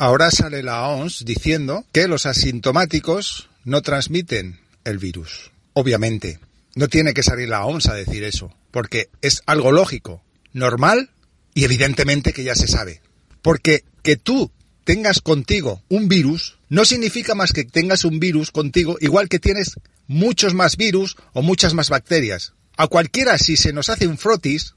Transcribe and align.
Ahora 0.00 0.30
sale 0.30 0.62
la 0.62 0.86
OMS 0.86 1.24
diciendo 1.24 1.84
que 1.90 2.06
los 2.06 2.24
asintomáticos 2.24 3.50
no 3.64 3.82
transmiten 3.82 4.60
el 4.84 4.98
virus. 4.98 5.50
Obviamente, 5.72 6.38
no 6.76 6.86
tiene 6.86 7.14
que 7.14 7.24
salir 7.24 7.48
la 7.48 7.64
OMS 7.64 7.88
a 7.88 7.94
decir 7.94 8.22
eso, 8.22 8.54
porque 8.70 9.08
es 9.22 9.42
algo 9.46 9.72
lógico, 9.72 10.22
normal 10.52 11.10
y 11.52 11.64
evidentemente 11.64 12.32
que 12.32 12.44
ya 12.44 12.54
se 12.54 12.68
sabe. 12.68 13.02
Porque 13.42 13.82
que 14.04 14.16
tú 14.16 14.52
tengas 14.84 15.20
contigo 15.20 15.82
un 15.88 16.08
virus 16.08 16.58
no 16.68 16.84
significa 16.84 17.34
más 17.34 17.52
que 17.52 17.64
tengas 17.64 18.04
un 18.04 18.20
virus 18.20 18.52
contigo, 18.52 18.98
igual 19.00 19.28
que 19.28 19.40
tienes 19.40 19.74
muchos 20.06 20.54
más 20.54 20.76
virus 20.76 21.16
o 21.32 21.42
muchas 21.42 21.74
más 21.74 21.90
bacterias. 21.90 22.52
A 22.76 22.86
cualquiera, 22.86 23.36
si 23.36 23.56
se 23.56 23.72
nos 23.72 23.88
hace 23.88 24.06
un 24.06 24.16
frotis, 24.16 24.74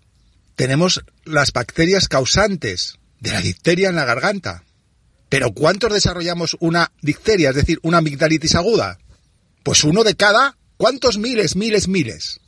tenemos 0.56 1.04
las 1.26 1.54
bacterias 1.54 2.08
causantes 2.08 2.98
de 3.20 3.32
la 3.32 3.42
difteria 3.42 3.90
en 3.90 3.96
la 3.96 4.06
garganta. 4.06 4.64
Pero 5.32 5.54
¿cuántos 5.54 5.94
desarrollamos 5.94 6.58
una 6.60 6.92
difteria, 7.02 7.52
es 7.52 7.56
decir, 7.56 7.80
una 7.84 8.00
amigdalitis 8.00 8.54
aguda? 8.56 8.98
Pues 9.64 9.86
uno 9.86 10.04
de 10.04 10.16
cada, 10.16 10.58
¿cuántos 10.76 11.18
miles, 11.18 11.56
miles, 11.56 11.88
miles? 11.88 12.42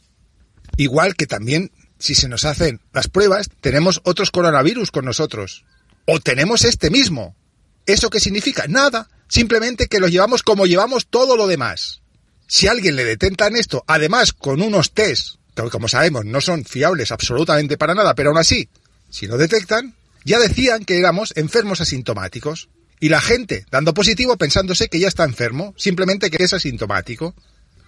Igual 0.76 1.16
que 1.16 1.26
también, 1.26 1.72
si 1.98 2.14
se 2.14 2.28
nos 2.28 2.44
hacen 2.44 2.82
las 2.92 3.08
pruebas, 3.08 3.50
tenemos 3.62 4.02
otros 4.04 4.32
coronavirus 4.32 4.92
con 4.92 5.06
nosotros. 5.06 5.64
O 6.06 6.20
tenemos 6.20 6.66
este 6.66 6.90
mismo. 6.90 7.38
¿Eso 7.86 8.10
qué 8.10 8.20
significa? 8.20 8.68
Nada. 8.68 9.08
Simplemente 9.30 9.88
que 9.88 10.02
lo 10.02 10.10
llevamos 10.10 10.44
como 10.44 10.66
llevamos 10.66 11.08
todo 11.08 11.38
lo 11.38 11.48
demás. 11.48 12.02
Si 12.48 12.68
alguien 12.68 12.98
le 12.98 13.06
detentan 13.06 13.56
esto, 13.56 13.86
además 13.88 14.34
con 14.34 14.62
unos 14.62 14.92
test, 14.92 15.36
que 15.56 15.70
como 15.70 15.88
sabemos 15.88 16.26
no 16.26 16.42
son 16.42 16.66
fiables 16.66 17.14
absolutamente 17.14 17.78
para 17.78 17.96
nada, 17.96 18.14
pero 18.14 18.32
aún 18.32 18.40
así, 18.40 18.68
si 19.10 19.26
lo 19.26 19.38
detectan, 19.38 19.96
ya 20.26 20.40
decían 20.40 20.86
que 20.86 20.98
éramos 20.98 21.34
enfermos 21.36 21.82
asintomáticos. 21.82 22.70
Y 23.04 23.10
la 23.10 23.20
gente 23.20 23.66
dando 23.70 23.94
positivo 23.94 24.38
pensándose 24.38 24.88
que 24.88 24.98
ya 24.98 25.10
está 25.10 25.26
enfermo, 25.26 25.74
simplemente 25.76 26.32
que 26.32 26.42
es 26.42 26.54
asintomático. 26.54 27.36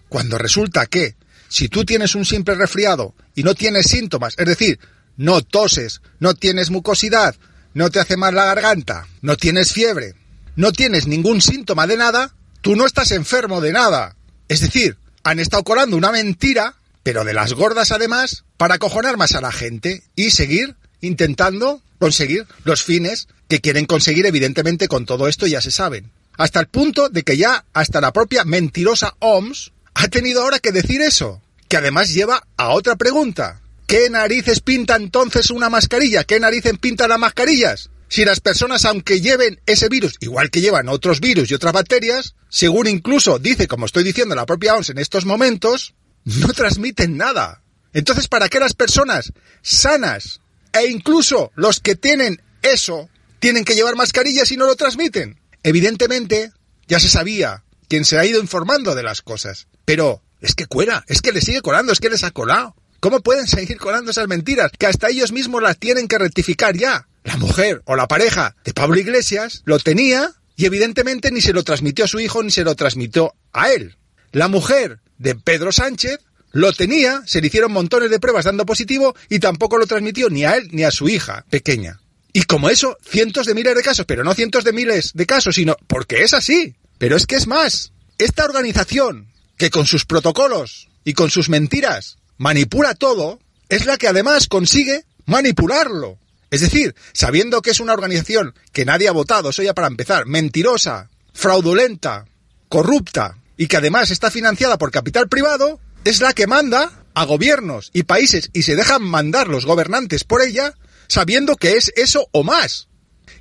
Cuando 0.09 0.37
resulta 0.37 0.87
que 0.87 1.15
si 1.47 1.69
tú 1.69 1.85
tienes 1.85 2.15
un 2.15 2.25
simple 2.25 2.53
resfriado 2.55 3.15
y 3.33 3.43
no 3.43 3.55
tienes 3.55 3.85
síntomas, 3.85 4.33
es 4.37 4.45
decir, 4.45 4.77
no 5.15 5.41
toses, 5.41 6.01
no 6.19 6.33
tienes 6.33 6.69
mucosidad, 6.69 7.33
no 7.73 7.89
te 7.91 8.01
hace 8.01 8.17
mal 8.17 8.35
la 8.35 8.43
garganta, 8.43 9.07
no 9.21 9.37
tienes 9.37 9.71
fiebre, 9.71 10.15
no 10.57 10.73
tienes 10.73 11.07
ningún 11.07 11.41
síntoma 11.41 11.87
de 11.87 11.95
nada, 11.95 12.35
tú 12.59 12.75
no 12.75 12.85
estás 12.85 13.11
enfermo 13.11 13.61
de 13.61 13.71
nada. 13.71 14.17
Es 14.49 14.59
decir, 14.59 14.97
han 15.23 15.39
estado 15.39 15.63
colando 15.63 15.95
una 15.95 16.11
mentira, 16.11 16.75
pero 17.03 17.23
de 17.23 17.33
las 17.33 17.53
gordas 17.53 17.93
además, 17.93 18.43
para 18.57 18.75
acojonar 18.75 19.15
más 19.15 19.33
a 19.33 19.39
la 19.39 19.53
gente 19.53 20.03
y 20.17 20.31
seguir 20.31 20.75
intentando 20.99 21.81
conseguir 21.99 22.47
los 22.65 22.83
fines 22.83 23.29
que 23.47 23.61
quieren 23.61 23.85
conseguir 23.85 24.25
evidentemente 24.25 24.87
con 24.87 25.05
todo 25.05 25.27
esto 25.27 25.47
ya 25.47 25.61
se 25.61 25.71
saben. 25.71 26.11
Hasta 26.37 26.59
el 26.59 26.67
punto 26.67 27.09
de 27.09 27.23
que 27.23 27.37
ya 27.37 27.65
hasta 27.73 28.01
la 28.01 28.11
propia 28.11 28.43
mentirosa 28.43 29.15
OMS 29.19 29.71
ha 29.93 30.07
tenido 30.07 30.41
ahora 30.41 30.59
que 30.59 30.71
decir 30.71 31.01
eso, 31.01 31.41
que 31.67 31.77
además 31.77 32.13
lleva 32.13 32.45
a 32.57 32.69
otra 32.69 32.95
pregunta. 32.95 33.61
¿Qué 33.87 34.09
narices 34.09 34.59
pinta 34.59 34.95
entonces 34.95 35.51
una 35.51 35.69
mascarilla? 35.69 36.23
¿Qué 36.23 36.39
narices 36.39 36.77
pintan 36.79 37.09
las 37.09 37.19
mascarillas? 37.19 37.89
Si 38.07 38.25
las 38.25 38.39
personas, 38.39 38.85
aunque 38.85 39.21
lleven 39.21 39.59
ese 39.65 39.89
virus, 39.89 40.15
igual 40.19 40.49
que 40.49 40.61
llevan 40.61 40.89
otros 40.89 41.19
virus 41.19 41.49
y 41.49 41.53
otras 41.53 41.73
bacterias, 41.73 42.35
según 42.49 42.87
incluso 42.87 43.39
dice, 43.39 43.67
como 43.67 43.85
estoy 43.85 44.03
diciendo 44.03 44.35
la 44.35 44.45
propia 44.45 44.75
OMS 44.75 44.89
en 44.89 44.97
estos 44.97 45.25
momentos, 45.25 45.95
no 46.23 46.51
transmiten 46.53 47.17
nada. 47.17 47.61
Entonces, 47.93 48.27
¿para 48.27 48.49
qué 48.49 48.59
las 48.59 48.73
personas 48.73 49.31
sanas 49.61 50.41
e 50.73 50.87
incluso 50.87 51.51
los 51.55 51.79
que 51.79 51.95
tienen 51.95 52.41
eso 52.61 53.09
tienen 53.45 53.63
que 53.63 53.75
llevar 53.75 53.95
mascarillas 53.95 54.51
y 54.51 54.57
no 54.57 54.65
lo 54.65 54.75
transmiten. 54.75 55.39
Evidentemente, 55.61 56.51
ya 56.87 56.99
se 56.99 57.09
sabía 57.09 57.63
quien 57.87 58.03
se 58.03 58.17
ha 58.17 58.25
ido 58.25 58.41
informando 58.41 58.95
de 58.95 59.03
las 59.03 59.21
cosas. 59.21 59.67
Pero 59.85 60.23
es 60.41 60.55
que 60.55 60.65
cuela, 60.65 61.05
es 61.07 61.21
que 61.21 61.31
le 61.31 61.41
sigue 61.41 61.61
colando, 61.61 61.93
es 61.93 61.99
que 61.99 62.09
les 62.09 62.23
ha 62.23 62.31
colado. 62.31 62.75
¿Cómo 62.99 63.19
pueden 63.19 63.45
seguir 63.45 63.77
colando 63.77 64.09
esas 64.09 64.27
mentiras? 64.27 64.71
Que 64.79 64.87
hasta 64.87 65.09
ellos 65.09 65.31
mismos 65.31 65.61
las 65.61 65.77
tienen 65.77 66.07
que 66.07 66.17
rectificar 66.17 66.75
ya. 66.75 67.07
La 67.23 67.37
mujer 67.37 67.83
o 67.85 67.95
la 67.95 68.07
pareja 68.07 68.55
de 68.63 68.73
Pablo 68.73 68.97
Iglesias 68.97 69.61
lo 69.65 69.77
tenía 69.77 70.31
y 70.55 70.65
evidentemente 70.65 71.29
ni 71.29 71.39
se 71.39 71.53
lo 71.53 71.63
transmitió 71.63 72.05
a 72.05 72.07
su 72.07 72.19
hijo 72.19 72.41
ni 72.41 72.49
se 72.49 72.63
lo 72.63 72.73
transmitió 72.73 73.35
a 73.53 73.69
él. 73.69 73.95
La 74.31 74.47
mujer 74.47 75.01
de 75.19 75.35
Pedro 75.35 75.71
Sánchez 75.71 76.17
lo 76.51 76.73
tenía, 76.73 77.21
se 77.27 77.41
le 77.41 77.47
hicieron 77.47 77.71
montones 77.71 78.09
de 78.09 78.19
pruebas 78.19 78.45
dando 78.45 78.65
positivo 78.65 79.15
y 79.29 79.37
tampoco 79.37 79.77
lo 79.77 79.85
transmitió 79.85 80.31
ni 80.31 80.45
a 80.45 80.55
él 80.55 80.69
ni 80.71 80.83
a 80.83 80.89
su 80.89 81.07
hija 81.09 81.45
pequeña. 81.51 81.99
Y 82.35 82.43
como 82.43 82.69
eso, 82.69 82.97
cientos 83.01 83.45
de 83.45 83.53
miles 83.53 83.75
de 83.75 83.81
casos, 83.81 84.05
pero 84.05 84.25
no 84.25 84.33
cientos 84.33 84.65
de 84.65 84.73
miles 84.73 85.11
de 85.13 85.25
casos, 85.25 85.55
sino 85.55 85.77
porque 85.87 86.23
es 86.23 86.33
así. 86.33 86.75
Pero 86.97 87.15
es 87.15 87.27
que 87.27 87.37
es 87.37 87.47
más. 87.47 87.93
Esta 88.17 88.43
organización, 88.43 89.31
que 89.55 89.69
con 89.69 89.85
sus 89.85 90.05
protocolos 90.05 90.89
y 91.05 91.13
con 91.13 91.31
sus 91.31 91.47
mentiras 91.47 92.17
manipula 92.37 92.93
todo, 92.93 93.39
es 93.69 93.85
la 93.85 93.95
que 93.95 94.09
además 94.09 94.47
consigue 94.47 95.05
manipularlo. 95.25 96.19
Es 96.51 96.59
decir, 96.59 96.93
sabiendo 97.13 97.61
que 97.61 97.69
es 97.69 97.79
una 97.79 97.93
organización 97.93 98.53
que 98.73 98.83
nadie 98.83 99.07
ha 99.07 99.13
votado, 99.13 99.51
eso 99.51 99.63
ya 99.63 99.73
para 99.73 99.87
empezar, 99.87 100.25
mentirosa, 100.25 101.09
fraudulenta, 101.31 102.25
corrupta, 102.67 103.37
y 103.55 103.67
que 103.67 103.77
además 103.77 104.11
está 104.11 104.29
financiada 104.29 104.77
por 104.77 104.91
capital 104.91 105.29
privado, 105.29 105.79
es 106.03 106.19
la 106.19 106.33
que 106.33 106.47
manda 106.47 107.05
a 107.13 107.23
gobiernos 107.23 107.91
y 107.93 108.03
países 108.03 108.49
y 108.51 108.63
se 108.63 108.75
dejan 108.75 109.03
mandar 109.03 109.47
los 109.47 109.65
gobernantes 109.65 110.25
por 110.25 110.41
ella 110.41 110.73
sabiendo 111.07 111.55
que 111.55 111.77
es 111.77 111.91
eso 111.95 112.27
o 112.31 112.43
más. 112.43 112.87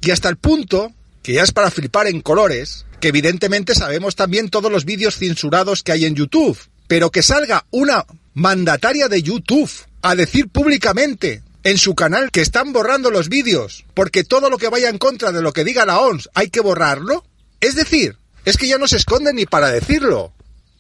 Y 0.01 0.11
hasta 0.11 0.29
el 0.29 0.37
punto, 0.37 0.93
que 1.23 1.35
ya 1.35 1.43
es 1.43 1.53
para 1.53 1.71
flipar 1.71 2.07
en 2.07 2.21
colores, 2.21 2.85
que 3.01 3.09
evidentemente 3.09 3.75
sabemos 3.75 4.17
también 4.17 4.51
todos 4.51 4.71
los 4.71 4.85
vídeos 4.85 5.17
censurados 5.17 5.83
que 5.83 5.93
hay 5.93 6.05
en 6.05 6.15
YouTube, 6.15 6.59
pero 6.87 7.11
que 7.11 7.23
salga 7.23 7.67
una 7.71 8.05
mandataria 8.35 9.09
de 9.09 9.23
YouTube 9.23 9.71
a 10.03 10.15
decir 10.15 10.49
públicamente 10.49 11.43
en 11.63 11.79
su 11.79 11.95
canal 11.95 12.31
que 12.31 12.43
están 12.43 12.73
borrando 12.73 13.11
los 13.11 13.29
vídeos, 13.29 13.85
porque 13.95 14.23
todo 14.23 14.51
lo 14.51 14.59
que 14.59 14.69
vaya 14.69 14.91
en 14.91 14.99
contra 14.99 15.33
de 15.33 15.41
lo 15.41 15.53
que 15.53 15.65
diga 15.65 15.87
la 15.87 16.01
ONS 16.01 16.29
hay 16.35 16.51
que 16.51 16.61
borrarlo. 16.61 17.25
Es 17.61 17.75
decir, 17.75 18.19
es 18.45 18.59
que 18.59 18.69
ya 18.69 18.77
no 18.77 18.87
se 18.87 18.99
esconde 18.99 19.33
ni 19.33 19.47
para 19.47 19.71
decirlo. 19.71 20.35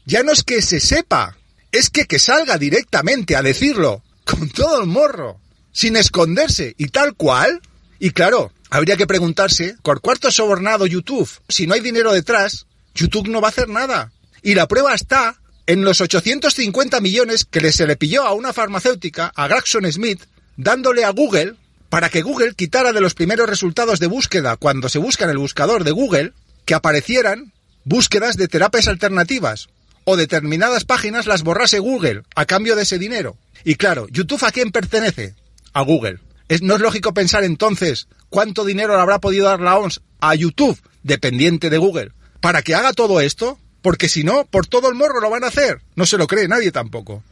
Ya 0.04 0.22
no 0.22 0.32
es 0.32 0.42
que 0.42 0.60
se 0.60 0.80
sepa, 0.80 1.38
es 1.72 1.88
que 1.88 2.04
que 2.04 2.18
salga 2.18 2.58
directamente 2.58 3.36
a 3.36 3.42
decirlo, 3.42 4.02
con 4.24 4.50
todo 4.50 4.80
el 4.82 4.86
morro, 4.86 5.40
sin 5.74 5.96
esconderse 5.96 6.74
y 6.78 6.88
tal 6.88 7.14
cual. 7.14 7.60
Y 7.98 8.12
claro, 8.12 8.52
habría 8.70 8.96
que 8.96 9.06
preguntarse, 9.06 9.76
¿por 9.82 10.00
cuarto 10.00 10.30
sobornado 10.30 10.86
YouTube? 10.86 11.28
Si 11.50 11.66
no 11.66 11.74
hay 11.74 11.80
dinero 11.80 12.12
detrás, 12.12 12.66
YouTube 12.94 13.28
no 13.28 13.42
va 13.42 13.48
a 13.48 13.50
hacer 13.50 13.68
nada. 13.68 14.12
Y 14.42 14.54
la 14.54 14.66
prueba 14.68 14.94
está 14.94 15.36
en 15.66 15.84
los 15.84 16.00
850 16.00 17.00
millones 17.00 17.44
que 17.44 17.72
se 17.72 17.86
le 17.86 17.96
pilló 17.96 18.24
a 18.24 18.32
una 18.32 18.52
farmacéutica, 18.52 19.32
a 19.34 19.48
Graxon 19.48 19.90
Smith, 19.92 20.22
dándole 20.56 21.04
a 21.04 21.10
Google 21.10 21.56
para 21.88 22.08
que 22.08 22.22
Google 22.22 22.54
quitara 22.54 22.92
de 22.92 23.00
los 23.00 23.14
primeros 23.14 23.48
resultados 23.48 24.00
de 24.00 24.06
búsqueda 24.06 24.56
cuando 24.56 24.88
se 24.88 24.98
busca 24.98 25.24
en 25.24 25.30
el 25.30 25.38
buscador 25.38 25.84
de 25.84 25.92
Google 25.92 26.32
que 26.64 26.74
aparecieran 26.74 27.52
búsquedas 27.84 28.36
de 28.36 28.48
terapias 28.48 28.88
alternativas 28.88 29.68
o 30.04 30.16
determinadas 30.16 30.84
páginas 30.84 31.26
las 31.26 31.42
borrase 31.42 31.78
Google 31.78 32.22
a 32.34 32.46
cambio 32.46 32.76
de 32.76 32.82
ese 32.82 32.98
dinero. 32.98 33.36
Y 33.64 33.76
claro, 33.76 34.06
¿YouTube 34.10 34.44
a 34.44 34.52
quién 34.52 34.70
pertenece? 34.70 35.34
A 35.74 35.82
Google. 35.82 36.20
No 36.62 36.76
es 36.76 36.80
lógico 36.80 37.12
pensar 37.12 37.44
entonces 37.44 38.08
cuánto 38.30 38.64
dinero 38.64 38.94
le 38.94 39.02
habrá 39.02 39.18
podido 39.18 39.46
dar 39.46 39.60
la 39.60 39.76
OMS 39.76 40.00
a 40.20 40.34
YouTube, 40.34 40.80
dependiente 41.02 41.68
de 41.68 41.78
Google, 41.78 42.12
para 42.40 42.62
que 42.62 42.74
haga 42.74 42.92
todo 42.92 43.20
esto, 43.20 43.58
porque 43.82 44.08
si 44.08 44.24
no, 44.24 44.46
por 44.46 44.66
todo 44.66 44.88
el 44.88 44.94
morro 44.94 45.20
lo 45.20 45.30
van 45.30 45.44
a 45.44 45.48
hacer. 45.48 45.82
No 45.96 46.06
se 46.06 46.16
lo 46.16 46.26
cree 46.26 46.48
nadie 46.48 46.72
tampoco. 46.72 47.22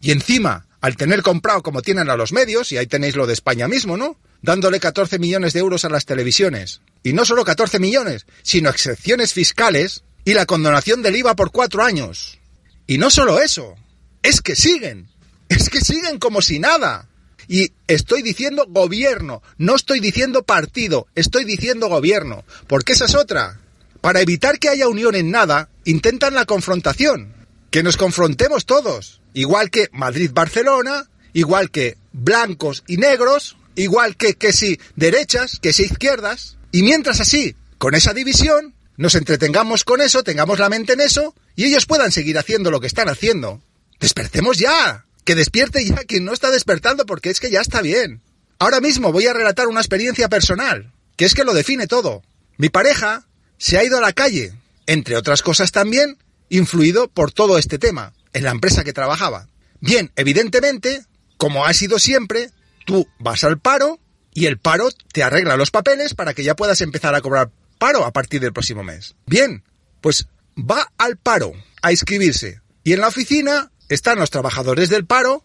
Y 0.00 0.12
encima, 0.12 0.66
al 0.80 0.96
tener 0.96 1.22
comprado 1.22 1.62
como 1.62 1.82
tienen 1.82 2.08
a 2.08 2.16
los 2.16 2.32
medios, 2.32 2.72
y 2.72 2.78
ahí 2.78 2.86
tenéis 2.86 3.16
lo 3.16 3.26
de 3.26 3.34
España 3.34 3.68
mismo, 3.68 3.96
¿no? 3.96 4.16
Dándole 4.42 4.80
14 4.80 5.18
millones 5.18 5.52
de 5.52 5.60
euros 5.60 5.84
a 5.84 5.90
las 5.90 6.06
televisiones. 6.06 6.80
Y 7.02 7.12
no 7.12 7.24
solo 7.24 7.44
14 7.44 7.78
millones, 7.78 8.26
sino 8.42 8.70
excepciones 8.70 9.34
fiscales 9.34 10.04
y 10.24 10.34
la 10.34 10.46
condonación 10.46 11.02
del 11.02 11.16
IVA 11.16 11.36
por 11.36 11.50
cuatro 11.50 11.82
años. 11.82 12.38
Y 12.86 12.98
no 12.98 13.10
solo 13.10 13.40
eso, 13.40 13.76
es 14.22 14.40
que 14.40 14.56
siguen, 14.56 15.08
es 15.48 15.68
que 15.68 15.80
siguen 15.80 16.18
como 16.18 16.42
si 16.42 16.58
nada. 16.58 17.09
Y 17.50 17.72
estoy 17.88 18.22
diciendo 18.22 18.64
gobierno, 18.68 19.42
no 19.58 19.74
estoy 19.74 19.98
diciendo 19.98 20.44
partido, 20.44 21.08
estoy 21.16 21.44
diciendo 21.44 21.88
gobierno, 21.88 22.44
porque 22.68 22.92
esa 22.92 23.06
es 23.06 23.16
otra. 23.16 23.58
Para 24.00 24.20
evitar 24.20 24.60
que 24.60 24.68
haya 24.68 24.86
unión 24.86 25.16
en 25.16 25.32
nada, 25.32 25.68
intentan 25.84 26.34
la 26.34 26.44
confrontación, 26.44 27.34
que 27.72 27.82
nos 27.82 27.96
confrontemos 27.96 28.66
todos, 28.66 29.20
igual 29.34 29.70
que 29.70 29.88
Madrid-Barcelona, 29.90 31.10
igual 31.32 31.72
que 31.72 31.98
blancos 32.12 32.84
y 32.86 32.98
negros, 32.98 33.56
igual 33.74 34.16
que 34.16 34.34
que 34.34 34.52
si 34.52 34.78
derechas, 34.94 35.58
que 35.60 35.72
si 35.72 35.82
izquierdas, 35.82 36.56
y 36.70 36.84
mientras 36.84 37.18
así, 37.18 37.56
con 37.78 37.96
esa 37.96 38.14
división, 38.14 38.76
nos 38.96 39.16
entretengamos 39.16 39.82
con 39.82 40.00
eso, 40.00 40.22
tengamos 40.22 40.60
la 40.60 40.68
mente 40.68 40.92
en 40.92 41.00
eso, 41.00 41.34
y 41.56 41.64
ellos 41.64 41.86
puedan 41.86 42.12
seguir 42.12 42.38
haciendo 42.38 42.70
lo 42.70 42.80
que 42.80 42.86
están 42.86 43.08
haciendo. 43.08 43.60
Despertemos 43.98 44.56
ya, 44.56 45.04
que 45.24 45.34
despierte 45.34 45.84
ya 45.84 45.96
quien 46.04 46.24
no 46.24 46.32
está 46.32 46.50
despertando 46.50 47.06
porque 47.06 47.30
es 47.30 47.40
que 47.40 47.50
ya 47.50 47.60
está 47.60 47.82
bien. 47.82 48.22
Ahora 48.58 48.80
mismo 48.80 49.12
voy 49.12 49.26
a 49.26 49.32
relatar 49.32 49.68
una 49.68 49.80
experiencia 49.80 50.28
personal, 50.28 50.92
que 51.16 51.24
es 51.24 51.34
que 51.34 51.44
lo 51.44 51.54
define 51.54 51.86
todo. 51.86 52.22
Mi 52.56 52.68
pareja 52.68 53.26
se 53.58 53.78
ha 53.78 53.84
ido 53.84 53.98
a 53.98 54.00
la 54.02 54.12
calle, 54.12 54.52
entre 54.86 55.16
otras 55.16 55.42
cosas 55.42 55.72
también, 55.72 56.18
influido 56.48 57.08
por 57.08 57.32
todo 57.32 57.58
este 57.58 57.78
tema, 57.78 58.12
en 58.32 58.44
la 58.44 58.50
empresa 58.50 58.84
que 58.84 58.92
trabajaba. 58.92 59.48
Bien, 59.80 60.12
evidentemente, 60.16 61.04
como 61.36 61.64
ha 61.64 61.72
sido 61.72 61.98
siempre, 61.98 62.50
tú 62.84 63.08
vas 63.18 63.44
al 63.44 63.58
paro 63.58 63.98
y 64.34 64.46
el 64.46 64.58
paro 64.58 64.90
te 65.12 65.22
arregla 65.22 65.56
los 65.56 65.70
papeles 65.70 66.14
para 66.14 66.34
que 66.34 66.44
ya 66.44 66.54
puedas 66.56 66.80
empezar 66.80 67.14
a 67.14 67.20
cobrar 67.20 67.50
paro 67.78 68.04
a 68.04 68.12
partir 68.12 68.40
del 68.40 68.52
próximo 68.52 68.82
mes. 68.82 69.14
Bien, 69.26 69.64
pues 70.00 70.26
va 70.58 70.92
al 70.98 71.16
paro 71.16 71.52
a 71.82 71.92
inscribirse 71.92 72.60
y 72.84 72.92
en 72.92 73.00
la 73.00 73.08
oficina 73.08 73.70
están 73.90 74.18
los 74.20 74.30
trabajadores 74.30 74.88
del 74.88 75.04
paro, 75.04 75.44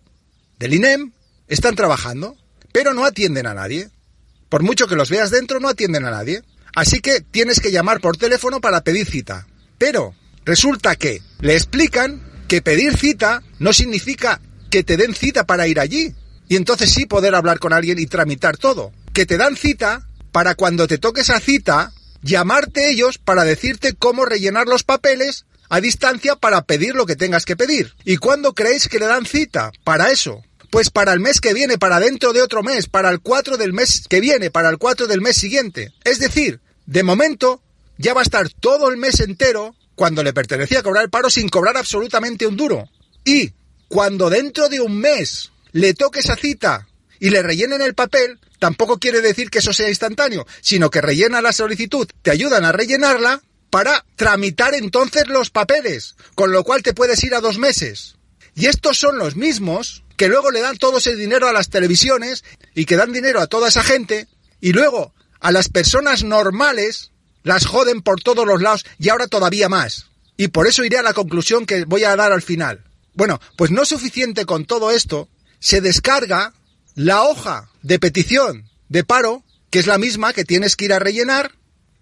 del 0.60 0.76
INEM, 0.76 1.12
están 1.48 1.76
trabajando, 1.76 2.38
pero 2.72 2.94
no 2.94 3.04
atienden 3.04 3.48
a 3.48 3.56
nadie. 3.56 3.90
Por 4.50 4.64
mucho 4.64 4.88
que 4.88 4.96
los 4.96 5.10
veas 5.10 5.32
dentro, 5.32 5.60
no 5.60 5.68
atienden 5.68 6.06
a 6.06 6.12
nadie. 6.12 6.44
Así 6.76 7.00
que 7.00 7.22
tienes 7.22 7.60
que 7.60 7.72
llamar 7.72 8.00
por 8.00 8.18
teléfono 8.18 8.62
para 8.62 8.82
pedir 8.82 9.08
cita. 9.08 9.48
Pero 9.80 10.14
resulta 10.46 10.96
que 10.96 11.22
le 11.40 11.56
explican 11.56 12.22
que 12.48 12.62
pedir 12.62 12.96
cita 12.96 13.42
no 13.58 13.74
significa 13.74 14.40
que 14.70 14.84
te 14.84 14.96
den 14.96 15.16
cita 15.16 15.46
para 15.46 15.68
ir 15.68 15.80
allí. 15.80 16.14
Y 16.48 16.56
entonces 16.56 16.92
sí 16.92 17.08
poder 17.08 17.34
hablar 17.34 17.58
con 17.58 17.74
alguien 17.74 17.98
y 17.98 18.06
tramitar 18.06 18.58
todo. 18.58 18.92
Que 19.12 19.26
te 19.26 19.38
dan 19.38 19.56
cita 19.56 20.08
para 20.32 20.54
cuando 20.54 20.88
te 20.88 21.00
toque 21.00 21.22
esa 21.22 21.40
cita, 21.40 21.94
llamarte 22.22 22.92
ellos 22.92 23.18
para 23.18 23.44
decirte 23.44 23.96
cómo 23.96 24.26
rellenar 24.26 24.68
los 24.68 24.84
papeles 24.84 25.46
a 25.70 25.82
distancia 25.82 26.36
para 26.36 26.64
pedir 26.64 26.96
lo 26.96 27.06
que 27.06 27.16
tengas 27.16 27.46
que 27.46 27.56
pedir. 27.56 27.94
¿Y 28.04 28.18
cuándo 28.18 28.54
creéis 28.54 28.88
que 28.88 29.00
le 29.00 29.06
dan 29.06 29.26
cita? 29.26 29.72
Para 29.84 30.12
eso. 30.12 30.44
Pues 30.70 30.90
para 30.90 31.14
el 31.14 31.20
mes 31.20 31.42
que 31.42 31.54
viene, 31.54 31.78
para 31.78 32.00
dentro 32.00 32.34
de 32.34 32.42
otro 32.42 32.64
mes, 32.64 32.88
para 32.88 33.10
el 33.10 33.22
4 33.22 33.58
del 33.58 33.74
mes 33.74 34.06
que 34.10 34.20
viene, 34.20 34.52
para 34.52 34.70
el 34.70 34.78
4 34.78 35.08
del 35.08 35.22
mes 35.22 35.38
siguiente. 35.38 35.94
Es 36.04 36.20
decir, 36.20 36.60
de 36.86 37.04
momento 37.04 37.62
ya 37.98 38.14
va 38.14 38.22
a 38.22 38.24
estar 38.24 38.50
todo 38.50 38.90
el 38.90 38.98
mes 38.98 39.20
entero 39.20 39.76
cuando 39.96 40.24
le 40.24 40.34
pertenecía 40.34 40.84
cobrar 40.84 41.06
el 41.06 41.10
paro 41.10 41.30
sin 41.30 41.50
cobrar 41.50 41.78
absolutamente 41.78 42.46
un 42.46 42.58
duro. 42.58 42.90
Y 43.24 43.54
cuando 43.88 44.30
dentro 44.30 44.70
de 44.70 44.82
un 44.82 45.00
mes 45.00 45.52
le 45.72 45.94
toque 45.94 46.20
esa 46.20 46.36
cita 46.36 46.88
y 47.20 47.30
le 47.30 47.42
rellenen 47.42 47.82
el 47.82 47.96
papel, 47.96 48.40
tampoco 48.60 49.00
quiere 49.00 49.22
decir 49.22 49.50
que 49.50 49.60
eso 49.60 49.74
sea 49.74 49.90
instantáneo, 49.90 50.46
sino 50.62 50.90
que 50.90 51.02
rellena 51.02 51.42
la 51.42 51.54
solicitud, 51.54 52.08
te 52.22 52.32
ayudan 52.32 52.66
a 52.66 52.72
rellenarla 52.72 53.42
para 53.70 54.06
tramitar 54.16 54.74
entonces 54.74 55.28
los 55.28 55.50
papeles, 55.50 56.16
con 56.36 56.52
lo 56.52 56.64
cual 56.64 56.84
te 56.84 56.94
puedes 56.94 57.24
ir 57.24 57.36
a 57.36 57.42
dos 57.42 57.58
meses. 57.58 58.16
Y 58.56 58.68
estos 58.68 58.98
son 58.98 59.18
los 59.18 59.36
mismos 59.36 60.04
que 60.16 60.30
luego 60.30 60.52
le 60.52 60.62
dan 60.62 60.78
todo 60.78 61.00
ese 61.00 61.16
dinero 61.16 61.48
a 61.48 61.54
las 61.54 61.70
televisiones 61.70 62.44
y 62.74 62.86
que 62.86 62.96
dan 62.96 63.12
dinero 63.12 63.42
a 63.42 63.48
toda 63.48 63.68
esa 63.68 63.84
gente 63.84 64.28
y 64.62 64.72
luego 64.72 65.14
a 65.42 65.52
las 65.52 65.70
personas 65.70 66.24
normales 66.24 67.12
las 67.44 67.66
joden 67.66 68.02
por 68.02 68.22
todos 68.22 68.48
los 68.48 68.62
lados 68.62 68.86
y 68.98 69.10
ahora 69.10 69.28
todavía 69.28 69.70
más. 69.70 70.08
Y 70.38 70.50
por 70.50 70.68
eso 70.68 70.84
iré 70.84 70.98
a 70.98 71.04
la 71.04 71.14
conclusión 71.14 71.66
que 71.66 71.86
voy 71.86 72.04
a 72.04 72.16
dar 72.16 72.32
al 72.32 72.42
final. 72.42 72.84
Bueno, 73.14 73.40
pues 73.56 73.72
no 73.72 73.86
suficiente 73.86 74.46
con 74.46 74.66
todo 74.66 74.92
esto, 74.92 75.30
se 75.60 75.82
descarga 75.82 76.54
la 76.96 77.24
hoja 77.24 77.70
de 77.82 78.00
petición 78.00 78.70
de 78.90 79.04
paro, 79.04 79.44
que 79.70 79.80
es 79.80 79.88
la 79.88 79.98
misma 79.98 80.34
que 80.34 80.46
tienes 80.46 80.76
que 80.76 80.86
ir 80.86 80.94
a 80.94 81.00
rellenar 81.00 81.52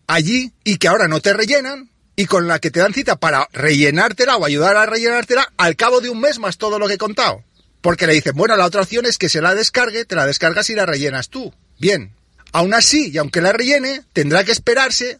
allí 0.08 0.52
y 0.64 0.78
que 0.78 0.88
ahora 0.88 1.08
no 1.08 1.22
te 1.22 1.34
rellenan 1.34 1.90
y 2.16 2.26
con 2.26 2.48
la 2.48 2.60
que 2.60 2.72
te 2.72 2.80
dan 2.80 2.94
cita 2.94 3.16
para 3.16 3.48
rellenártela 3.54 4.38
o 4.38 4.46
ayudar 4.46 4.78
a 4.78 4.86
rellenártela 4.86 5.52
al 5.58 5.76
cabo 5.76 6.02
de 6.02 6.10
un 6.10 6.20
mes 6.20 6.40
más 6.40 6.58
todo 6.58 6.80
lo 6.80 6.88
que 6.88 6.94
he 6.94 6.98
contado. 6.98 7.44
Porque 7.82 8.08
le 8.08 8.14
dicen, 8.14 8.36
bueno, 8.36 8.56
la 8.56 8.66
otra 8.66 8.82
opción 8.82 9.06
es 9.06 9.18
que 9.18 9.30
se 9.30 9.42
la 9.42 9.56
descargue, 9.56 10.06
te 10.06 10.16
la 10.16 10.26
descargas 10.26 10.70
y 10.70 10.76
la 10.76 10.86
rellenas 10.86 11.30
tú. 11.30 11.54
Bien. 11.80 12.14
Aún 12.52 12.74
así, 12.74 13.12
y 13.12 13.18
aunque 13.18 13.42
la 13.42 13.52
rellene, 13.52 14.04
tendrá 14.14 14.44
que 14.44 14.52
esperarse 14.52 15.20